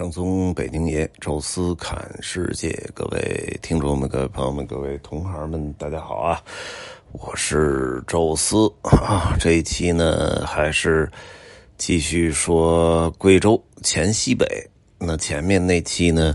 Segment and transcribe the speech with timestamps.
[0.00, 6.42] 正宗北京爷，宙斯侃世界，各位听众们、各位朋友们、各位同行们，大家好啊！
[7.12, 9.36] 我是宙斯啊。
[9.38, 11.06] 这一期呢，还是
[11.76, 14.46] 继续说贵州黔西北。
[14.98, 16.34] 那前面那期呢，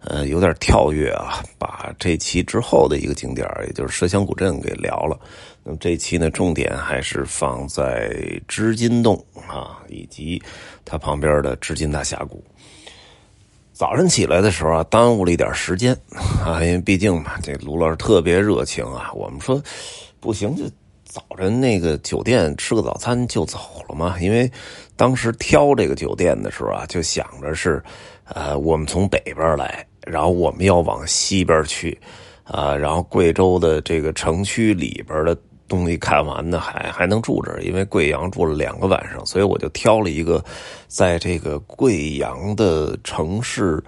[0.00, 5.16] 呃，有点跳跃啊，把这期之后的一个景点，也就是麝香古镇给聊了。
[5.62, 8.12] 那么这期呢，重点还是放在
[8.48, 10.42] 织金洞啊，以及
[10.84, 12.42] 它旁边的织金大峡谷。
[13.74, 15.92] 早晨起来的时候啊，耽误了一点时间
[16.44, 19.10] 啊，因为毕竟嘛，这卢老师特别热情啊。
[19.12, 19.60] 我们说
[20.20, 20.62] 不行，就
[21.02, 24.16] 早晨那个酒店吃个早餐就走了嘛。
[24.20, 24.48] 因为
[24.94, 27.82] 当时挑这个酒店的时候啊，就想着是，
[28.26, 32.00] 呃，我们从北边来，然后我们要往西边去，
[32.44, 35.36] 啊，然后贵州的这个城区里边的。
[35.68, 40.44] 东西看完呢，还还能住这，因为贵阳住了两个晚上，所以我就挑了一个，
[40.86, 43.82] 在这个贵阳的城市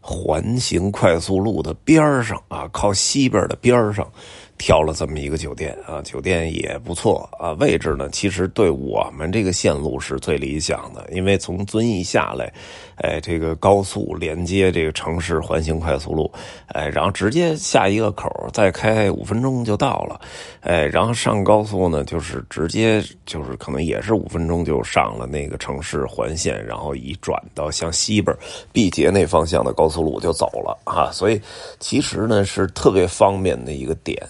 [0.00, 4.10] 环形快速路的边上啊，靠西边的边上。
[4.58, 12.52] 挑了这么一个酒店啊，酒店也不错啊，位置呢其实对我们这个线路是最理想的，因为从遵义下来，
[12.96, 16.30] 哎，这个高速连接这个城市环形快速路，
[16.68, 20.20] 哎，然后直接下一个口再开五分钟就到了，
[20.60, 28.36] 哎，然后上高速呢就是直接就是可能也是五分钟就上了那个城市环线，然后一转到向西边
[28.72, 31.40] 毕节那方向的高速路就走了啊，所以
[31.78, 34.20] 其实呢是特别方便的一个点。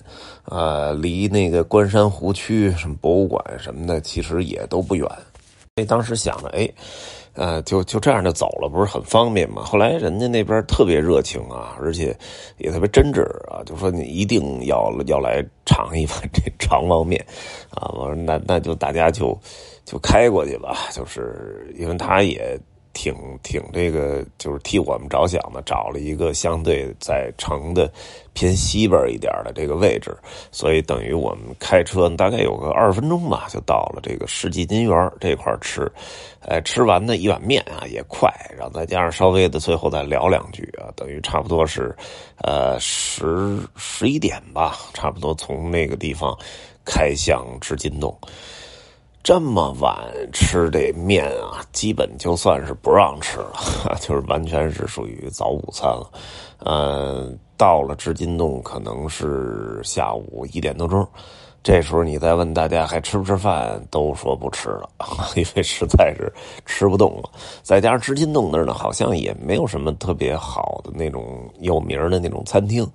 [0.44, 5.06] 呃，离那个关山湖区什么博物馆什么的，其实也都不远。
[5.76, 6.68] 所以当时想着，哎，
[7.34, 9.62] 呃，就就这样就走了，不是很方便吗？
[9.62, 12.16] 后来人家那边特别热情啊，而且
[12.56, 17.24] 也特别真挚啊，就说你一定要要来尝一碗这长旺面
[17.70, 17.90] 啊。
[17.94, 19.38] 我说那那就大家就
[19.84, 22.58] 就开过去吧，就是因为他也。
[22.98, 27.88] 挺挺这个，就是替我们着想的，找了一个相对在城的
[28.32, 30.12] 偏西边一点的这个位置，
[30.50, 35.88] 所以等于我们开车大概有个二十分钟吧，就到了这个世纪金园这块吃。
[36.40, 38.28] 哎，吃完呢一碗面啊也快，
[38.58, 41.94] 然后再加上稍微的最后再聊两句啊，等于差不多是
[42.38, 46.36] 呃十十一点吧，差不多从那个地方
[46.84, 48.18] 开向织金洞。
[49.28, 49.94] 这么晚
[50.32, 56.10] 吃这面啊，基本就算是不让吃了， 就是完全是属于早午餐了。
[56.64, 61.06] 嗯，到了织金洞可能是下午一点多钟。
[61.62, 64.88] 这时候你再问大家还吃不吃饭，都说不吃了，
[65.36, 66.32] 因为实在是
[66.64, 67.28] 吃不动了。
[67.62, 72.88] 再加上织金洞那儿呢，好像也没有什么特别好的那种有名的那种餐厅。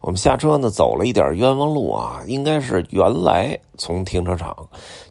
[0.00, 4.56] 我们下车呢，走了一点冤枉路啊，应该是原来从停车场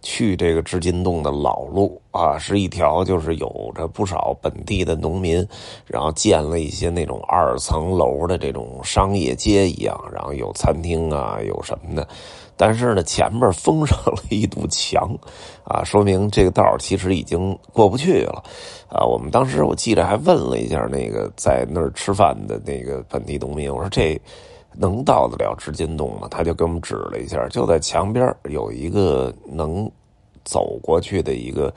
[0.02, 5.46] 去这个织金洞的老路啊，是一条就是有着不少本地的农民，
[5.86, 12.08] 然后建了一些那种二层楼的这种商业街一样，然后有餐厅啊，有什么的。
[12.60, 15.10] 但是呢，前面封上了一堵墙，
[15.64, 18.44] 啊，说明这个道其实已经过不去了，
[18.90, 24.20] 啊，我们当时我记得还问了一下那个在那儿吃饭的那个本地农民，我说这
[24.74, 26.28] 能到得了织金洞吗？
[26.30, 29.90] 他就给我们指了一下，就在墙边有一个能
[30.44, 31.74] 走过去的一个。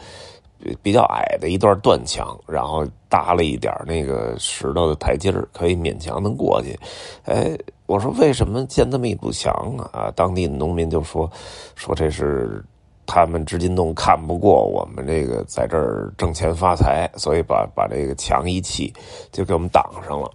[0.80, 6.78] 比较矮的一段断墙，然后搭了一点那个石头的台阶，可以勉强能过去。
[7.24, 7.50] 哎，
[7.92, 9.90] 我说为什么建这么一堵墙啊？
[9.92, 11.30] 啊，当地的农民就说
[11.74, 12.64] 说这是
[13.04, 18.90] 他们织金洞看不过我们这个在这儿挣钱发财，所以把把这个墙一砌
[19.30, 20.30] 就给我们挡上了。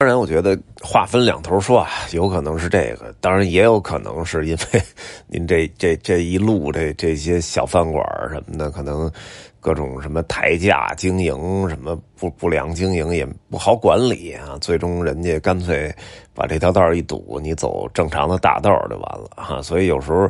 [0.00, 4.82] 当然，我觉得话分两头说啊，有可能是这个，当然也有可能是因为
[5.26, 9.12] 您这 这这一路这这些小饭馆什么的，可能
[9.60, 15.94] 各种什么抬价经营，什么不不良经营也不好管理啊，最终人家干脆
[16.32, 19.60] 把这条道一堵，你走正常的大道就完了哈。
[19.60, 20.26] 所以有时候，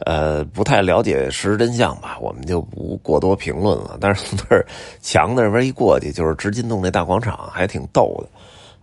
[0.00, 3.96] 呃，不太了解事实真相吧，我们就不过多评论了。
[4.02, 4.66] 但是从那儿
[5.00, 8.28] 墙那边一过去，就是织金洞那大广场，还挺逗的。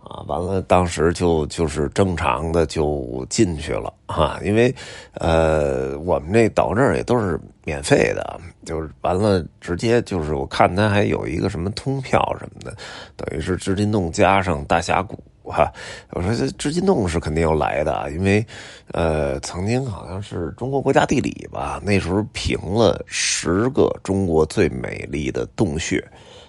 [0.08, 4.72] 啊，完了，当时就就是正常的就进去了哈，因为，
[5.14, 12.76] 呃，我们那到这儿也都是免费的，就是完了直接就是我看他还有一个什么通票什么的，
[13.16, 15.72] 等于是织金洞加上大峡谷哈。
[16.12, 18.46] 我说这织金洞是肯定要来的，因为，
[18.92, 26.00] 呃，曾经好像是中国国家地理吧，那时候评了十个中国最美丽的洞穴。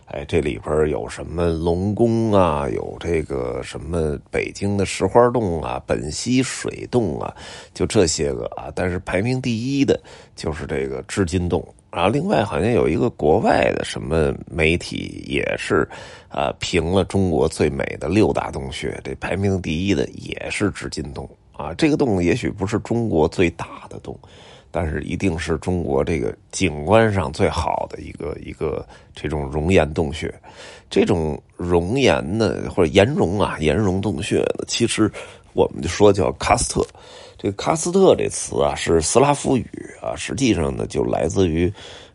[0.07, 2.67] 哎，这里边有什么龙宫啊？
[2.69, 7.35] 有这个什么北京的石花洞啊、本溪水洞啊，
[7.73, 8.71] 就这些个啊。
[8.73, 9.99] 但是排名第一的
[10.33, 11.61] 就是这个织金洞
[11.91, 15.87] 然后另外好像有一个国外的什么媒体也是
[16.29, 21.73] 啊评了中国最美的六大洞穴，这排名第一的也是织金洞啊。
[21.73, 24.17] 这个洞也许不是中国最大的洞。
[24.71, 28.85] 但是一定是中国这个景观上最好的一个一个
[29.15, 30.33] 这种熔岩洞穴，
[30.89, 35.11] 这种熔岩呢或者岩溶啊岩溶洞穴呢，其实
[35.53, 36.85] 我们就说叫喀斯特。
[37.37, 39.69] 这个喀斯特这词啊是斯拉夫语
[40.07, 41.71] 啊，实际上呢就来自于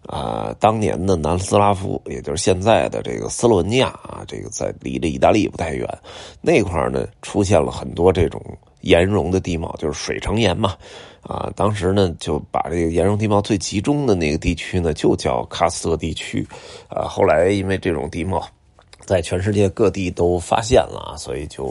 [0.07, 5.87] 啊当年的南斯拉夫，也就是现在的这个斯洛文尼亚啊，这个在离这意大利不太远
[6.41, 8.41] 那块呢出现了很多这种
[8.81, 10.75] 岩溶的地貌，就是水成岩嘛。
[11.23, 16.45] 啊，当时呢就把这个岩溶地貌最集中的那个地区呢就叫喀斯特地区，
[16.89, 18.45] 啊，后来因为这种地貌
[19.07, 21.67] 在全世界各地都发现了，所以就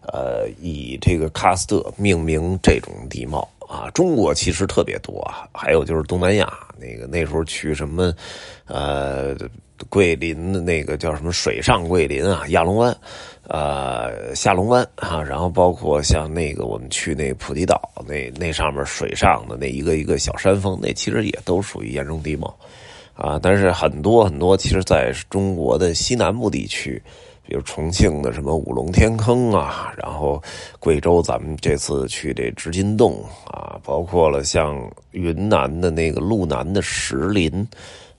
[0.00, 3.90] 呃以这个喀斯特命名这种地貌啊。
[3.90, 8.14] 中国其实特别多啊，还有就是东南亚那个那时候去什么
[8.66, 9.36] 呃
[9.88, 12.96] 桂林的那个叫什么水上桂林啊，亚龙湾。
[13.46, 17.78] 呃，下龙湾啊，然后包括像那个我们去那普吉岛，
[18.08, 22.56] 那那上面水上的那一个一个小山峰，那其实也都属于岩溶地貌
[23.14, 23.38] 啊。
[23.42, 27.02] 但是很多很多，其实在中国的西南部地区，
[27.46, 30.42] 比如重庆的什么五龙天坑啊，然后
[30.78, 37.66] 贵州咱们这次去这织金洞啊，包括了像云南的那个路南的石林，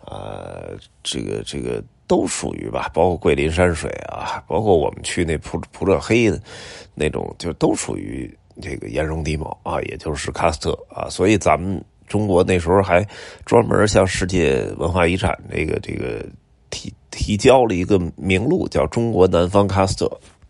[0.06, 1.84] 呃，这个这个。
[2.08, 6.40] 都属于吧，包括桂林山水啊，包括我们去那普普者黑的，
[6.94, 8.32] 那种就都属于
[8.62, 11.10] 这个岩溶地貌啊，也就是喀斯特啊。
[11.10, 13.04] 所以咱们中国那时候还
[13.44, 16.24] 专门向世界文化遗产这个这个
[17.16, 20.06] 提交了一个名录，叫《中国南方喀斯特》，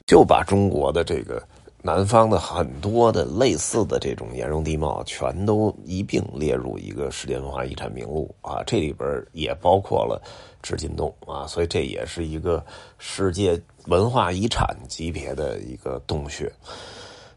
[0.08, 1.42] 就把中国的这个。
[1.82, 8.64] 南方的很多的类似的这种岩溶地貌，全都一并列入一个世界文化遗产名录啊！
[8.66, 10.20] 这里边也包括了
[10.64, 12.66] 织金洞啊，所以这也是一个
[12.98, 16.52] 世界文化遗产级别的一个洞穴。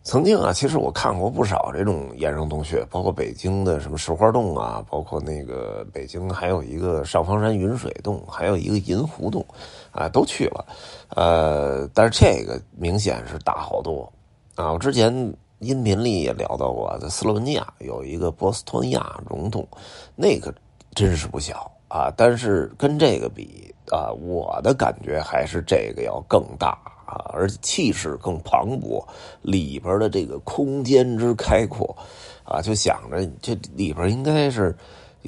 [0.09, 9.45] 曾经啊，其实我看过不少这种岩溶洞穴，包括北京的什么石花洞啊，包括那个北京还有一个上方山云水洞，还有一个银湖洞
[9.93, 10.65] 啊，都去了。
[11.11, 14.11] 呃，但是这个明显是大好多。
[14.55, 15.13] 啊，我之前
[15.59, 19.69] 音频里也聊到过，在斯洛文尼亚有一个波斯托尼亚溶洞，
[20.17, 20.51] 那个
[20.95, 22.11] 真是不小啊。
[22.17, 26.79] 但是跟这个比啊，我的感觉还是这个要更大
[27.09, 29.03] 啊，而且气势更磅礴，
[29.43, 31.97] 里边的这个空间之开阔
[32.45, 34.77] 啊，就想着这里边应该是。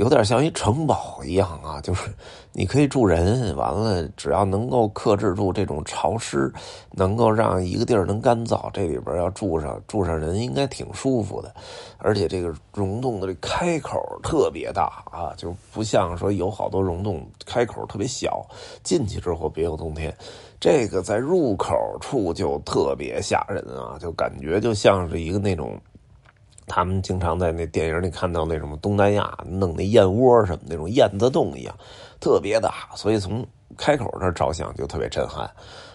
[0.01, 2.11] 有点像一城堡一样啊，就是
[2.53, 6.51] 你可以住人，完了只要能够克制住这种潮湿，
[6.93, 11.55] 能够让一个地儿能干燥，这里边要住上住上人应该挺舒服的。
[11.99, 18.47] 而且这个溶洞的这开口特别大啊，就不像说有好多溶洞开口特别小，
[18.83, 20.17] 进去之后别有洞天。
[20.59, 25.79] 这个在入口处就特别吓人啊，就感觉就像是一个那种。
[26.73, 31.75] 他们经常在那电影里看到那种东南亚弄那燕窝什么那种燕子洞一样，
[32.21, 33.45] 特别大，所以从
[33.77, 35.51] 开口那照相就特别震撼，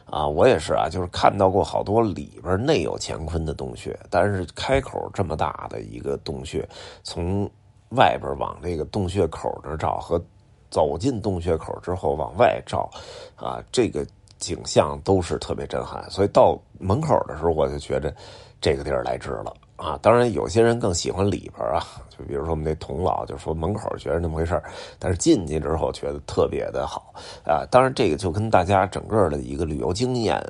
[0.06, 6.68] 啊，我也是啊，就是看到过好多里边内有乾坤的洞穴，但是开口这么大的一个洞穴，
[7.04, 7.50] 从
[7.92, 10.22] 外边往这个洞穴口那照和
[10.70, 12.90] 走进洞穴口之后往外照，
[13.38, 14.06] 啊，这个
[14.40, 18.14] 景象都是特别震撼，所以到门口的时候我就觉着
[18.60, 19.54] 这个地儿来值了。
[19.76, 24.62] 啊，当然有些人更喜欢里边啊，就比如说我们那童老就说门口觉得那么回事
[24.98, 27.14] 但是进去之后觉得特别的好
[27.46, 27.66] 啊。
[27.70, 30.42] 当然这个就跟大家整个的一个旅游经验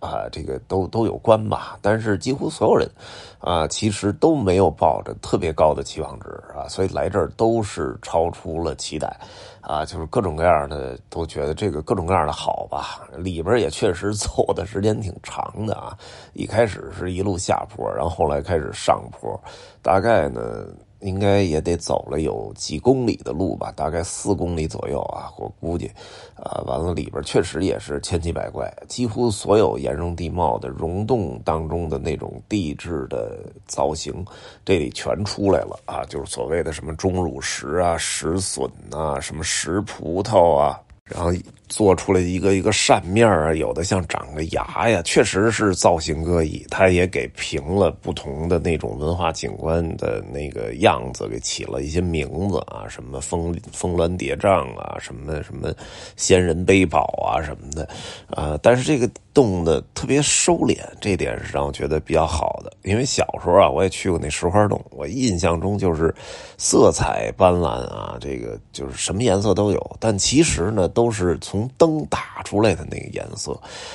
[0.00, 1.78] 啊，这个都都有关吧。
[1.80, 2.90] 但是几乎所有人
[3.38, 9.14] 啊，其实都没有抱着特别高的期望值啊，所以来这儿都是超出了期待。
[9.60, 15.96] 啊，就是各种各样的都觉得这个各种各样的好吧，里边也确实 走的时间挺长的啊。
[16.32, 19.38] 一开始是一路下坡，然后后来开始上坡，
[19.82, 20.66] 大概呢。
[21.00, 25.90] 应该也得走了有几公里的路吧，大概四公里左右啊，我估计，
[26.34, 34.24] 啊，完了里边确实也是千奇百怪，几乎所有岩溶地貌的溶洞当中的那种地质的造型，
[34.64, 40.80] 这里全出来了啊，就是所谓的什么钟乳石啊、石笋呐、什么石葡萄啊。
[41.12, 41.32] 然后
[41.68, 46.66] 做出来一个一个扇面啊，有的像长个牙呀，确实是造型各异。
[46.70, 55.72] 他也给评了不同的那种文化景观的那个样子，给起了一些名字啊，什么峰峰峦叠嶂啊，什么什么
[56.16, 57.88] 仙人背宝啊什么的，
[58.30, 62.72] 啊，但是这个动的特别收敛，这点是让我觉得比较好的。
[62.82, 66.12] 因为小时候啊，我也去过那石花洞，我印象中就是
[66.58, 69.96] 色彩斑斓啊，这个就是什么颜色都有。
[70.00, 73.52] 但其实呢，都是从灯打出来的那个颜色，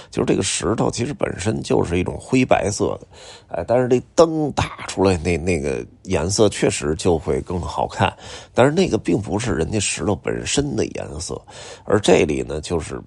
[0.10, 3.08] 就是这个石头其实本身就是一种灰白色的，
[3.50, 8.12] 哎，但是这灯打出来那那个颜色确实就会更好看。
[8.54, 11.40] 但是那个并不是人家石头本身的颜色，
[11.84, 13.02] 而这里呢，就是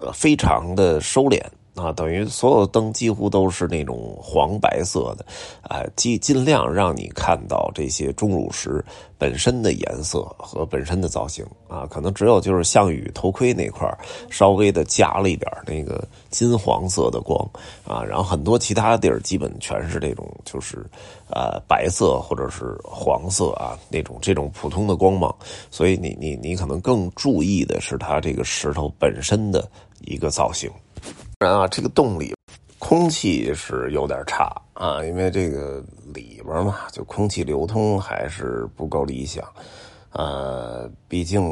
[0.00, 1.40] 呃非常的收敛。
[1.76, 5.24] 啊，等于所有灯几乎都是那种黄白色的，
[5.62, 8.84] 啊，尽尽量让你看到这些钟乳石
[9.16, 13.88] 本身的颜色和本身的造型啊，可能只有就是项羽头盔那块
[14.28, 17.48] 稍微的加了一点那个金黄色的光
[17.86, 20.84] 啊，然后很多其他地儿基本全是这种就是
[21.30, 25.34] 呃白色或者是黄色啊那种这种普通的光芒，
[25.70, 29.66] 所以你你你可能更注意的是它这个石头本身的
[30.00, 30.68] 一个造型。
[31.42, 32.34] 然啊，这个洞里
[32.78, 35.82] 空气是有点差啊，因为这个
[36.12, 39.42] 里边嘛，就空气流通还是不够理想。
[40.12, 41.42] 呃，毕竟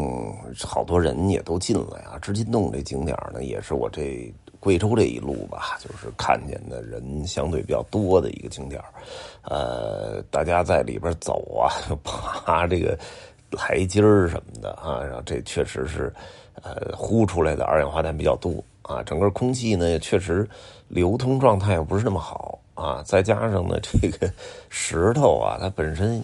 [0.62, 2.18] 好多人也都进来啊。
[2.18, 4.30] 织金洞这景点呢，也是我这
[4.60, 8.78] 贵州这一路吧，就是看见的人相对比较多的一个景点。
[9.40, 11.72] 呃，大家在里边走啊，
[12.04, 12.94] 爬这个
[13.52, 16.12] 台阶儿什么的啊，然后这确实是
[16.62, 18.62] 呃呼出来的二氧化碳比较多。
[18.88, 20.48] 啊，整个空气呢，确实
[20.88, 24.32] 流通状态又不是那么好啊，再加上呢，这个
[24.70, 26.22] 石头啊，它本身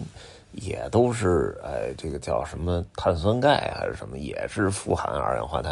[0.53, 5.71] 也都是哎，这个叫什么碳酸钙还是什么，也是富含二氧化碳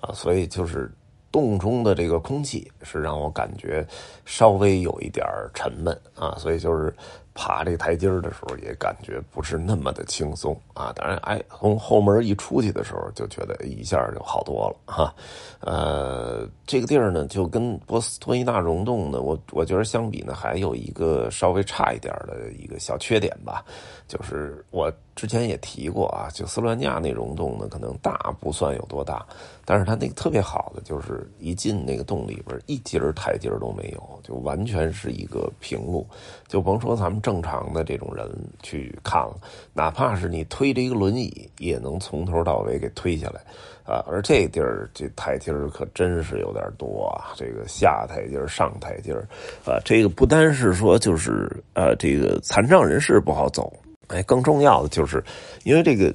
[0.00, 0.90] 啊，所以就是
[1.30, 3.86] 洞中的这个空气是让我感觉
[4.24, 6.92] 稍微有一点沉闷啊，所以就是。
[7.34, 10.92] 爬这台阶的时候也感觉不是那么的轻松啊！
[10.94, 15.14] 当然，哎，从后门一出去的时候就觉得一下就好多了哈。
[15.60, 23.64] 呃，这个地儿呢，就跟波斯托伊纳溶洞呢，我我觉得相比呢，还有一个稍微差一点的一个小缺点吧，
[24.06, 29.24] 就是我之前也提过啊，就斯洛文尼亚那溶洞呢，可能大不算有多大，
[29.64, 36.06] 但是它那个特别好的就是一进那个洞里边，一节台阶都没有，就完全是一个平路，
[36.46, 37.21] 就甭说咱们。
[37.22, 38.28] 正常的这种人
[38.62, 39.34] 去看了，
[39.72, 43.40] 哪怕是你推着一个轮椅，也能从头到尾给推下来，
[43.84, 44.04] 啊！
[44.06, 47.32] 而这地儿这台阶儿可真是有点多啊！
[47.36, 49.26] 这个下台阶儿、上台阶儿，
[49.64, 53.72] 啊，这个不单是说就是呃，这个残障人士不好走，
[54.08, 55.22] 哎，更重要的就是，
[55.62, 56.12] 因为这个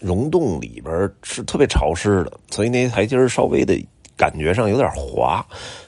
[0.00, 3.78] 溶洞里边是特别潮湿的，所以那些台阶儿稍微的。
[4.18, 5.42] 感觉上有点滑，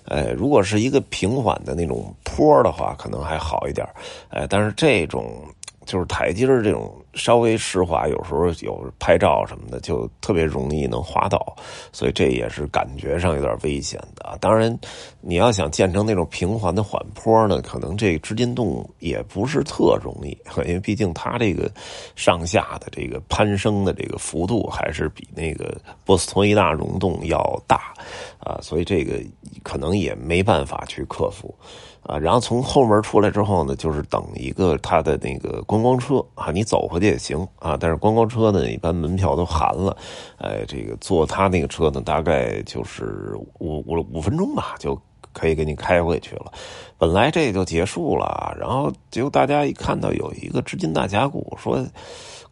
[0.06, 3.86] 哎，如果是一个平缓的那种坡的话，可能还好一点，
[4.30, 5.44] 哎，但是这种
[5.84, 6.94] 就是台阶这种。
[7.14, 11.56] 稍微湿滑，有时候有拍照什么的，就特别容易能滑倒，
[11.92, 14.38] 所以这也是感觉上有点危险的。
[14.40, 14.78] 当然，
[15.20, 20.36] 你要想建成那种平缓的缓坡呢，可能这织金洞也不是特容易，
[20.66, 21.70] 因为毕竟它这个
[22.14, 27.92] 上下的这个攀升的这个幅度还是比那个波斯托伊纳溶洞要大
[28.38, 29.20] 啊，所以这个
[29.62, 31.52] 可能也没办法去克服。
[32.02, 37.76] 啊，然后从后门出来之后呢，就是等一个他的那个观光车啊，你走回也行啊。
[37.78, 39.96] 但是观光车呢，一般门票都含了，
[40.38, 45.00] 哎，这个坐他那个车呢，大概就是五五五分钟吧，就
[45.32, 46.52] 可以给你开回去了。
[46.98, 51.84] 本来这就结束了，然后结果大家一看到有一个织金大峡谷，说。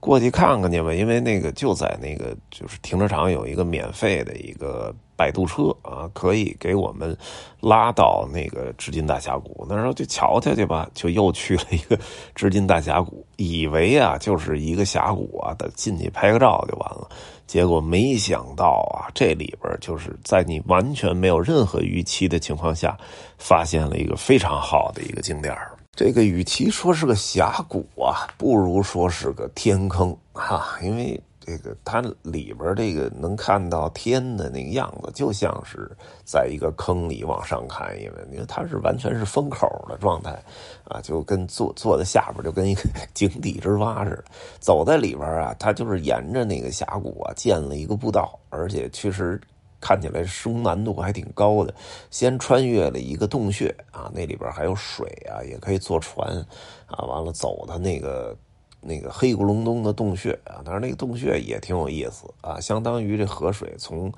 [0.00, 7.16] 过去看看去吧，因为那个就在那个就是停车场有一个免费的一个摆渡车啊，可以给我们
[7.60, 9.66] 拉到那个织金大峡谷。
[9.68, 11.98] 那时候就瞧瞧去吧，就又去了一个
[12.34, 17.08] 织金大峡谷，以为啊就是一个峡谷啊，得进去拍个照就完了。
[17.48, 22.96] 结果没想到啊，这里边就是在你完全没有任何预期的情况下，
[23.36, 25.56] 发现了一个非常好的一个景点
[25.98, 35.90] 这个与其说是个峡谷啊，不如说是个天坑哈，因为这个它里边这个能看到天的那个样子，就像是
[36.24, 40.40] 在一个坑里往上看，因为因为它是完全是封口的状态
[40.84, 44.24] 啊，就跟坐坐在下边就跟一个井底之蛙似的。
[44.60, 49.40] 走在里边啊，它就是沿着那个峡谷啊建了一个步道，而且确实。
[49.80, 51.74] 看起来施工难度还挺高的，
[52.10, 56.46] 先穿越了一个洞穴啊，那里边还有水啊，也可以坐船
[56.86, 57.04] 啊。
[57.04, 58.36] 完了走的那个
[58.80, 64.12] 那个黑咕隆咚的洞穴啊，但是那个洞穴也挺有意思啊，相当于这河水从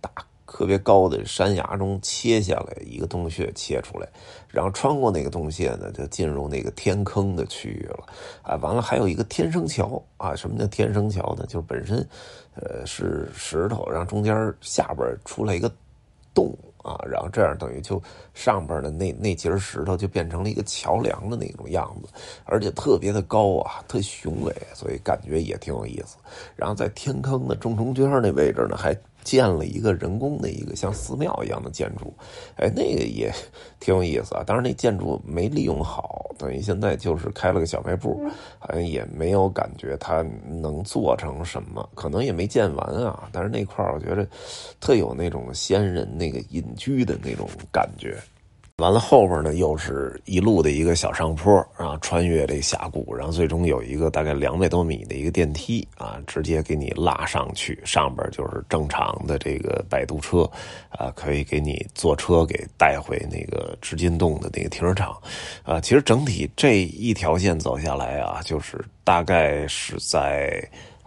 [0.00, 0.10] 大
[0.52, 4.06] 特别高的山崖中切下来一个洞穴切出来，
[4.48, 8.06] 然后穿过那个洞穴呢，就进入那个天坑的区域了
[8.42, 8.56] 啊。
[8.56, 11.46] 完了还有一个天生桥啊，什么叫天生桥呢？
[11.46, 12.06] 就是本身。
[12.54, 15.72] 呃，是石头，然后中间下边出来一个
[16.34, 17.98] 洞啊，然后这样等于就
[18.34, 22.12] 上边的那那节石头就变成了一个桥梁的那种样子，
[22.44, 26.18] 而且特别的高啊，特雄伟，所以感觉也挺有意思。
[26.54, 28.94] 然后在天坑的正中间那位置呢，还。
[29.24, 32.12] 建了一个人工的一个像寺庙一样的建筑，
[32.56, 33.32] 哎，那个也
[33.80, 34.42] 挺有意思啊。
[34.44, 38.20] 当然，那建筑没利用好，等于现在就是开了个小卖部，
[38.58, 43.28] 好像也没有感觉它能做成什么，可能也没建完啊。
[43.32, 44.26] 但是那块儿我觉得
[44.80, 48.16] 特有那种先人那个隐居的那种感觉。
[48.82, 60.42] 完了后边呢，又是一路的一个小上坡啊，穿越这峡谷，然后最终有一个大概两百多米的一个电梯啊，直接给你拉上去，上边就是正常的这个摆渡车，
[60.88, 65.16] 啊，可以给你坐车给带回那个织金洞的那个停车场，
[65.62, 70.60] 啊，其实整体这一条线走下来啊，就是大概是在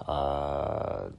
[0.08, 1.12] 呃，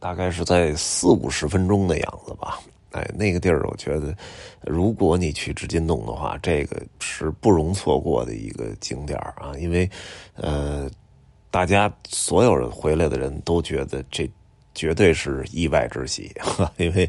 [0.00, 2.58] 大概是在四五十分钟的样子吧。
[2.92, 4.16] 哎，那个地儿，我觉得，
[4.62, 9.52] 如果你去织金洞的话，这个是不容错过的一个景点啊！
[9.58, 9.88] 因为，
[10.34, 10.90] 呃，
[11.50, 14.30] 大家所有人回来的人都觉得这
[14.74, 16.30] 绝对是意外之喜，
[16.78, 17.08] 因为。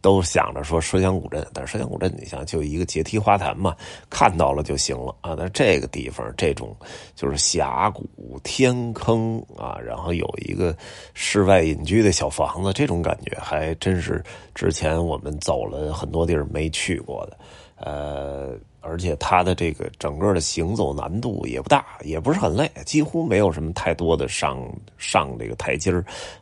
[0.00, 3.74] 都想着说麝香古镇，但是麝香古镇你想就一个阶梯花坛嘛，
[4.08, 5.34] 看到了就行了啊。
[5.36, 6.76] 那这个地方这种
[7.14, 10.76] 就是峡谷天坑啊，然后有一个
[11.14, 14.22] 室外隐居的小房子，这种感觉还真是
[14.54, 17.38] 之前我们走了很多地儿没去过的，
[17.76, 18.58] 呃。
[18.88, 24.58] 而且它的这个整个的行走难度也不大，也不是很累，几乎没有什么太多的上
[24.96, 25.92] 上这个台阶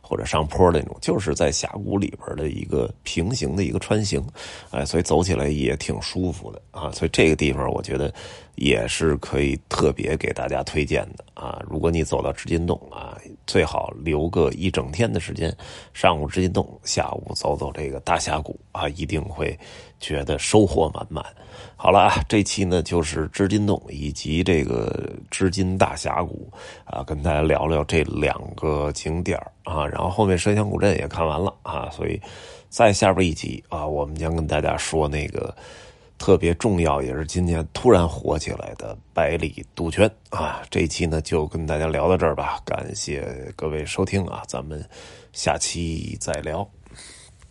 [0.01, 4.23] 或者上坡那种，就是在峡谷里边的一个平行的一个穿行，
[4.69, 6.91] 哎，所以走起来也挺舒服的啊。
[6.91, 8.13] 所以这个地方我觉得
[8.55, 11.61] 也是可以特别给大家推荐的啊。
[11.69, 15.55] 如果你走到织金洞啊，最好留个一整天的时间，
[15.93, 19.57] 上午织金洞，下午走走这个大峡谷啊，一定会
[19.99, 21.25] 觉得收获满满。
[21.77, 26.51] 好了啊，这期呢就是织金洞以及这个织金大峡谷
[26.85, 29.85] 啊，跟大家聊聊这两个景点啊。
[29.85, 32.19] 然后后面摄香古镇也看完了啊，所以
[32.69, 35.53] 在下边一集啊，我们将跟大家说那个
[36.17, 40.61] 特别重要，也是今年突然火起来的百里杜鹃啊。
[40.69, 44.83] 这一期呢就跟大家聊到这儿吧，感谢各位收听啊，咱们
[45.33, 46.67] 下期再聊。